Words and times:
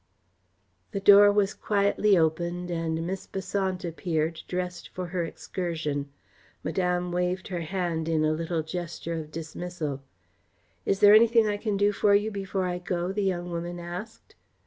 The 0.93 0.99
door 0.99 1.31
was 1.31 1.53
quietly 1.53 2.17
opened, 2.17 2.71
and 2.71 3.05
Miss 3.05 3.27
Besant 3.27 3.85
appeared, 3.85 4.41
dressed 4.47 4.89
for 4.89 5.05
her 5.05 5.23
excursion. 5.23 6.09
Madame 6.63 7.11
waved 7.11 7.49
her 7.49 7.61
hand 7.61 8.09
in 8.09 8.25
a 8.25 8.31
little 8.33 8.63
gesture 8.63 9.13
of 9.13 9.29
dismissal. 9.29 10.01
"Is 10.87 11.01
there 11.01 11.13
anything 11.13 11.47
I 11.47 11.57
can 11.57 11.77
do 11.77 11.91
for 11.91 12.15
you 12.15 12.31
before 12.31 12.65
I 12.65 12.79
go?" 12.79 13.11
the 13.11 13.21
young 13.21 13.51
woman 13.51 13.79
asked. 13.79 14.33